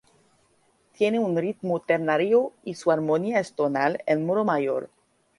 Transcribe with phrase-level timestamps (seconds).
[0.93, 4.89] Tiene un ritmo ternario y su armonía es tonal, en modo mayor.